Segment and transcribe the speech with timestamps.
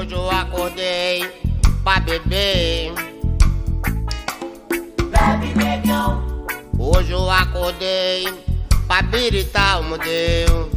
[0.00, 1.30] Hoje eu acordei
[1.84, 2.90] pra beber.
[4.96, 6.46] Bebe negão,
[6.78, 8.24] Hoje eu acordei
[8.86, 10.70] pra biritar o modelo.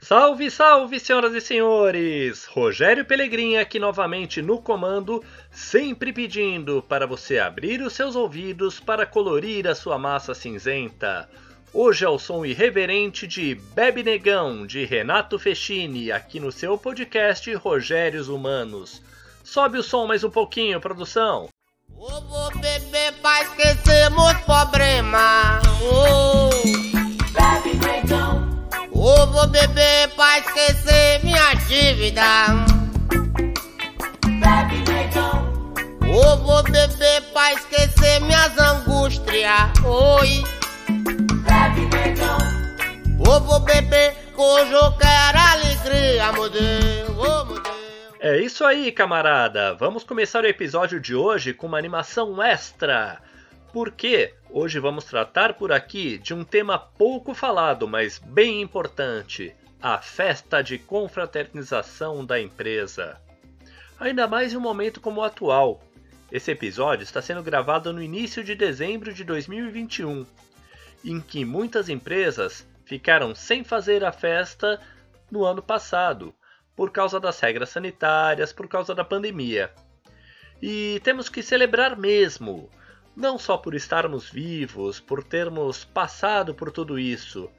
[0.00, 2.46] Salve, salve, senhoras e senhores!
[2.46, 9.04] Rogério Pelegrin aqui novamente no comando, sempre pedindo para você abrir os seus ouvidos para
[9.04, 11.28] colorir a sua massa cinzenta.
[11.74, 17.50] Hoje é o som irreverente de Bebe Negão, de Renato Fechini, aqui no seu podcast
[17.54, 19.00] Rogérios Humanos.
[19.42, 21.48] Sobe o som mais um pouquinho, produção.
[21.88, 23.32] Eu vou beber pra.
[48.18, 49.74] É isso aí, camarada!
[49.74, 53.20] Vamos começar o episódio de hoje com uma animação extra.
[53.72, 59.98] Porque hoje vamos tratar por aqui de um tema pouco falado, mas bem importante: a
[59.98, 63.20] festa de confraternização da empresa.
[64.00, 65.80] Ainda mais em um momento como o atual.
[66.30, 70.26] Esse episódio está sendo gravado no início de dezembro de 2021,
[71.04, 74.80] em que muitas empresas ficaram sem fazer a festa
[75.32, 76.34] no ano passado
[76.76, 79.72] por causa das regras sanitárias, por causa da pandemia.
[80.60, 82.70] E temos que celebrar mesmo,
[83.16, 87.50] não só por estarmos vivos, por termos passado por tudo isso,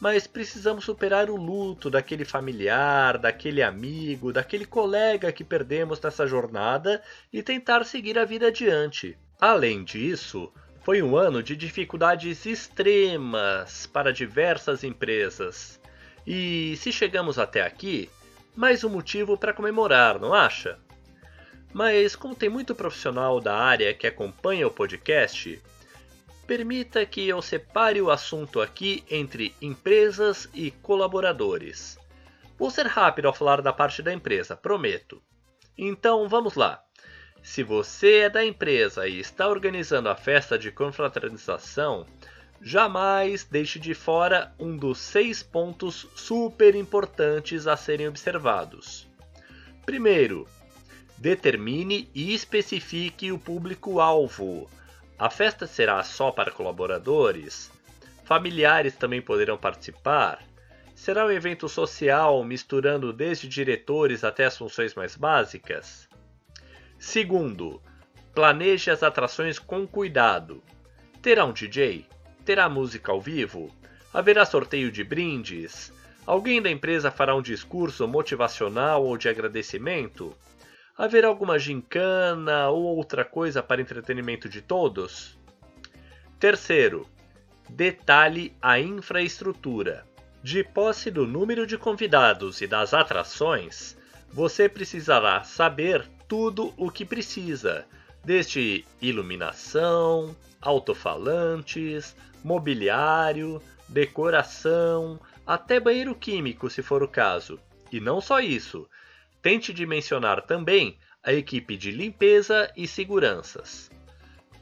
[0.00, 7.02] mas precisamos superar o luto daquele familiar, daquele amigo, daquele colega que perdemos nessa jornada
[7.32, 9.18] e tentar seguir a vida adiante.
[9.40, 15.80] Além disso, foi um ano de dificuldades extremas para diversas empresas.
[16.26, 18.10] E se chegamos até aqui,
[18.56, 20.76] mais um motivo para comemorar, não acha?
[21.72, 25.62] Mas como tem muito profissional da área que acompanha o podcast,
[26.44, 31.96] permita que eu separe o assunto aqui entre empresas e colaboradores.
[32.58, 35.22] Vou ser rápido ao falar da parte da empresa, prometo.
[35.78, 36.82] Então vamos lá.
[37.40, 42.04] Se você é da empresa e está organizando a festa de confraternização,
[42.60, 49.06] jamais deixe de fora um dos seis pontos super importantes a serem observados.
[49.84, 50.46] Primeiro,
[51.16, 54.68] determine e especifique o público-alvo.
[55.18, 57.70] A festa será só para colaboradores?
[58.24, 60.42] Familiares também poderão participar?
[60.94, 66.08] Será um evento social misturando desde diretores até as funções mais básicas?
[66.98, 67.80] Segundo,
[68.34, 70.62] planeje as atrações com cuidado.
[71.22, 72.06] Terá um DJ?
[72.46, 73.74] Terá música ao vivo?
[74.14, 75.92] Haverá sorteio de brindes?
[76.24, 80.32] Alguém da empresa fará um discurso motivacional ou de agradecimento?
[80.96, 85.36] Haverá alguma gincana ou outra coisa para entretenimento de todos?
[86.38, 87.04] Terceiro,
[87.68, 90.06] detalhe a infraestrutura.
[90.40, 93.96] De posse do número de convidados e das atrações,
[94.30, 97.84] você precisará saber tudo o que precisa,
[98.26, 107.56] desde iluminação, alto-falantes, mobiliário, decoração, até banheiro químico, se for o caso.
[107.92, 108.88] E não só isso,
[109.40, 113.92] tente dimensionar também a equipe de limpeza e seguranças.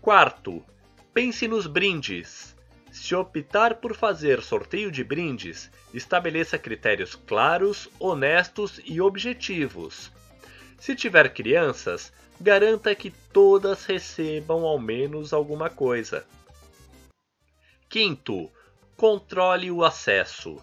[0.00, 0.64] Quarto,
[1.14, 2.56] pense nos brindes.
[2.90, 10.10] Se optar por fazer sorteio de brindes, estabeleça critérios claros, honestos e objetivos.
[10.80, 16.26] Se tiver crianças, garanta que todas recebam ao menos alguma coisa.
[17.88, 18.50] Quinto,
[18.96, 20.60] controle o acesso.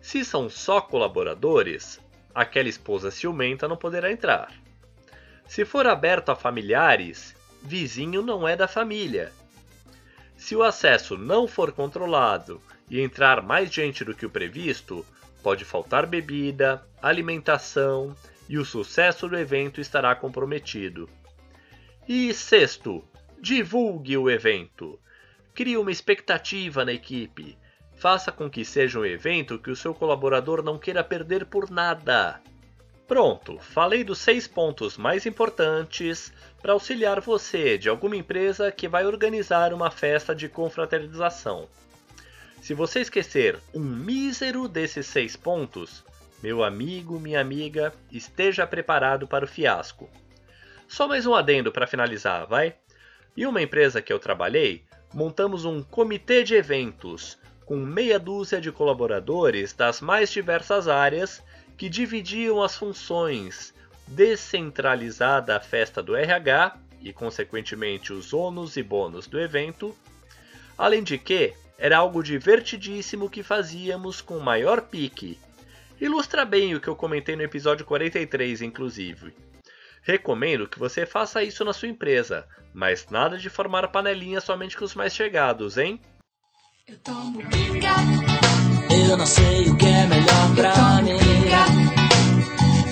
[0.00, 2.00] Se são só colaboradores,
[2.32, 4.52] aquela esposa ciumenta não poderá entrar.
[5.46, 9.32] Se for aberto a familiares, vizinho não é da família.
[10.36, 15.04] Se o acesso não for controlado e entrar mais gente do que o previsto,
[15.42, 18.14] pode faltar bebida, alimentação
[18.52, 21.08] e o sucesso do evento estará comprometido.
[22.06, 23.02] E sexto,
[23.40, 25.00] divulgue o evento.
[25.54, 27.56] Crie uma expectativa na equipe.
[27.96, 32.42] Faça com que seja um evento que o seu colaborador não queira perder por nada.
[33.08, 39.06] Pronto, falei dos seis pontos mais importantes para auxiliar você de alguma empresa que vai
[39.06, 41.66] organizar uma festa de confraternização.
[42.60, 46.04] Se você esquecer um mísero desses seis pontos,
[46.42, 50.10] meu amigo, minha amiga, esteja preparado para o fiasco.
[50.88, 52.74] Só mais um adendo para finalizar, vai?
[53.36, 54.84] Em uma empresa que eu trabalhei,
[55.14, 61.42] montamos um comitê de eventos com meia dúzia de colaboradores das mais diversas áreas
[61.78, 63.72] que dividiam as funções
[64.06, 69.96] descentralizada a festa do RH e, consequentemente, os ônus e bônus do evento,
[70.76, 75.38] além de que era algo divertidíssimo que fazíamos com maior pique.
[76.02, 79.32] Ilustra bem o que eu comentei no episódio 43, inclusive.
[80.02, 82.44] Recomendo que você faça isso na sua empresa,
[82.74, 86.00] mas nada de formar panelinha somente com os mais chegados, hein?
[86.88, 87.94] Eu tomo pinga,
[88.90, 91.20] Eu não sei o que é melhor pra mim.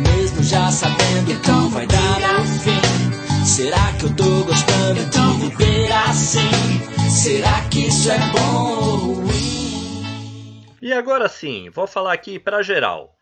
[0.00, 3.44] Mesmo já sabendo que vai dar no fim.
[3.44, 7.10] Será que eu tô gostando de viver assim?
[7.10, 9.73] Será que isso é bom ou ruim?
[10.84, 13.16] E agora sim, vou falar aqui para geral.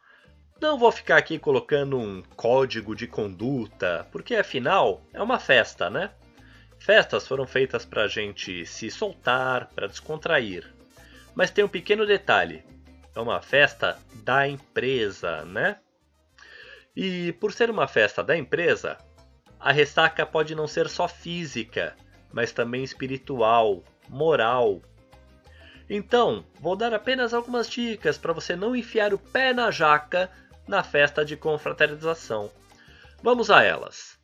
[0.60, 6.10] Não vou ficar aqui colocando um código de conduta, porque afinal é uma festa, né?
[6.80, 10.74] Festas foram feitas para a gente se soltar, para descontrair.
[11.36, 12.64] Mas tem um pequeno detalhe:
[13.14, 15.78] é uma festa da empresa, né?
[16.96, 18.98] E por ser uma festa da empresa,
[19.60, 21.94] a ressaca pode não ser só física,
[22.32, 24.82] mas também espiritual, moral.
[25.94, 30.30] Então, vou dar apenas algumas dicas para você não enfiar o pé na jaca
[30.66, 32.50] na festa de confraternização.
[33.22, 34.18] Vamos a elas.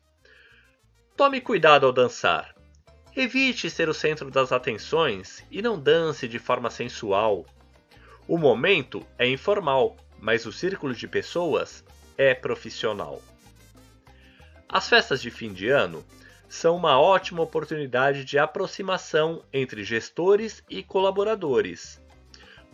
[1.15, 2.55] Tome cuidado ao dançar.
[3.15, 7.45] Evite ser o centro das atenções e não dance de forma sensual.
[8.27, 11.85] O momento é informal, mas o círculo de pessoas
[12.17, 13.21] é profissional.
[14.67, 16.03] As festas de fim de ano
[16.49, 22.01] são uma ótima oportunidade de aproximação entre gestores e colaboradores.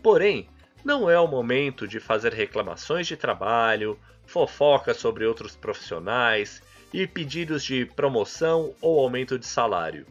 [0.02, 0.48] Porém,
[0.84, 6.64] não é o momento de fazer reclamações de trabalho, fofocas sobre outros profissionais
[6.94, 10.08] e pedidos de promoção ou aumento de salário.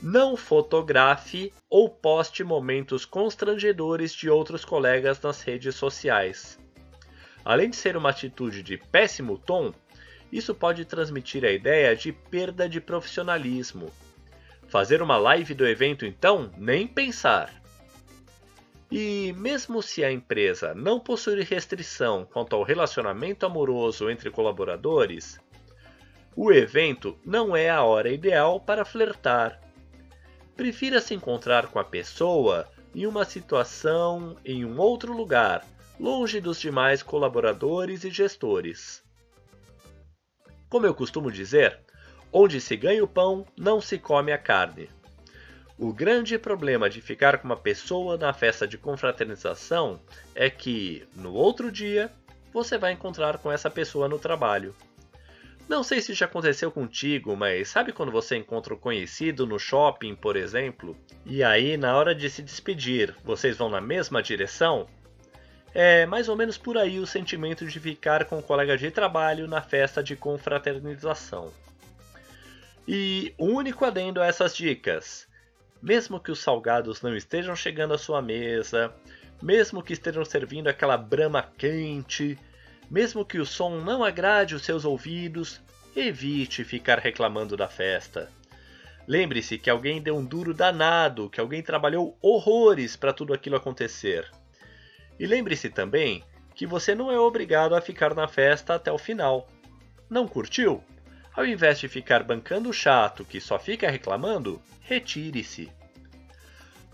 [0.00, 6.58] Não fotografe ou poste momentos constrangedores de outros colegas nas redes sociais.
[7.44, 9.72] Além de ser uma atitude de péssimo tom,
[10.32, 13.90] isso pode transmitir a ideia de perda de profissionalismo.
[14.68, 17.52] Fazer uma live do evento, então, nem pensar.
[18.90, 25.38] E mesmo se a empresa não possui restrição quanto ao relacionamento amoroso entre colaboradores,
[26.36, 29.60] o evento não é a hora ideal para flertar.
[30.56, 35.64] Prefira se encontrar com a pessoa em uma situação em um outro lugar,
[35.98, 39.03] longe dos demais colaboradores e gestores.
[40.74, 41.78] Como eu costumo dizer,
[42.32, 44.90] onde se ganha o pão, não se come a carne.
[45.78, 50.00] O grande problema de ficar com uma pessoa na festa de confraternização
[50.34, 52.10] é que, no outro dia,
[52.52, 54.74] você vai encontrar com essa pessoa no trabalho.
[55.68, 60.16] Não sei se já aconteceu contigo, mas sabe quando você encontra um conhecido no shopping,
[60.16, 64.88] por exemplo, e aí na hora de se despedir, vocês vão na mesma direção?
[65.74, 69.48] É mais ou menos por aí o sentimento de ficar com um colega de trabalho
[69.48, 71.52] na festa de confraternização.
[72.86, 75.26] E o único adendo a essas dicas:
[75.82, 78.94] mesmo que os salgados não estejam chegando à sua mesa,
[79.42, 82.38] mesmo que estejam servindo aquela brama quente,
[82.88, 85.60] mesmo que o som não agrade os seus ouvidos,
[85.96, 88.30] evite ficar reclamando da festa.
[89.08, 94.30] Lembre-se que alguém deu um duro danado, que alguém trabalhou horrores para tudo aquilo acontecer.
[95.18, 96.24] E lembre-se também
[96.54, 99.48] que você não é obrigado a ficar na festa até o final.
[100.08, 100.82] Não curtiu?
[101.34, 105.70] Ao invés de ficar bancando o chato que só fica reclamando, retire-se.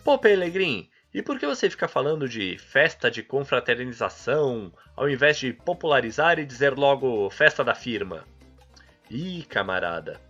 [0.02, 5.52] Pô, Pelegrim, e por que você fica falando de festa de confraternização, ao invés de
[5.52, 8.24] popularizar e dizer logo festa da firma?
[9.10, 10.20] Ih, camarada,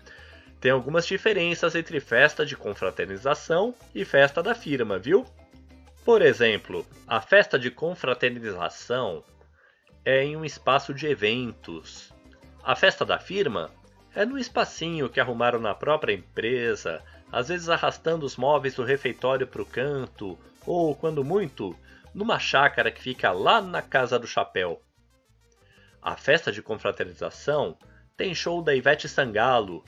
[0.61, 5.25] tem algumas diferenças entre festa de confraternização e festa da firma, viu?
[6.04, 9.23] Por exemplo, a festa de confraternização
[10.04, 12.12] é em um espaço de eventos.
[12.64, 13.71] A festa da firma
[14.14, 19.47] é no espacinho que arrumaram na própria empresa, às vezes arrastando os móveis do refeitório
[19.47, 21.76] para o canto, ou, quando muito,
[22.14, 24.80] numa chácara que fica lá na Casa do Chapéu.
[26.02, 27.76] A festa de confraternização
[28.16, 29.85] tem show da Ivete Sangalo.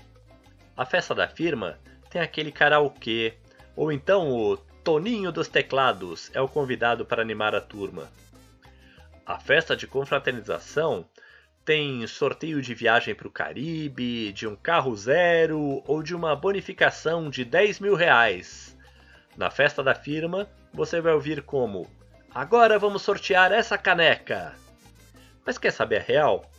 [0.77, 1.79] A festa da firma
[2.11, 3.35] tem aquele karaokê,
[3.75, 8.11] ou então o Toninho dos Teclados é o convidado para animar a turma.
[9.25, 11.09] A festa de confraternização
[11.65, 17.31] tem sorteio de viagem para o Caribe, de um carro zero ou de uma bonificação
[17.31, 18.77] de 10 mil reais.
[19.37, 21.89] Na festa da firma, você vai ouvir como:
[22.35, 24.53] Agora vamos sortear essa caneca!
[25.47, 26.51] Mas quer saber a real?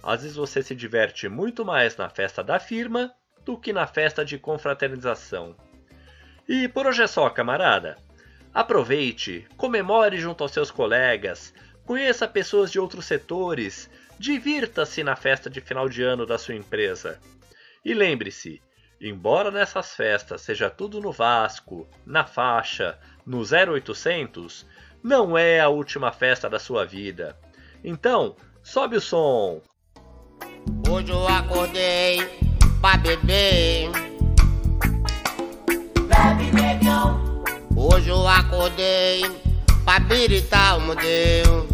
[0.00, 3.12] Às vezes você se diverte muito mais na festa da firma
[3.44, 5.56] do que na festa de confraternização.
[6.48, 7.96] E por hoje é só, camarada.
[8.52, 11.52] Aproveite, comemore junto aos seus colegas,
[11.84, 17.18] conheça pessoas de outros setores, divirta-se na festa de final de ano da sua empresa.
[17.84, 18.62] E lembre-se,
[19.00, 24.66] embora nessas festas seja tudo no Vasco, na faixa, no 0800,
[25.02, 27.36] não é a última festa da sua vida.
[27.82, 29.60] Então, sobe o som.
[30.88, 32.18] Hoje eu acordei
[32.80, 34.03] pra beber.
[37.86, 39.20] Hoje eu acordei
[39.84, 41.73] pra biritar o Deus.